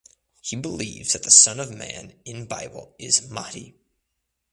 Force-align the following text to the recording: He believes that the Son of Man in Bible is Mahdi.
He 0.41 0.55
believes 0.55 1.13
that 1.13 1.21
the 1.21 1.29
Son 1.29 1.59
of 1.59 1.69
Man 1.69 2.19
in 2.25 2.47
Bible 2.47 2.95
is 2.97 3.29
Mahdi. 3.29 3.75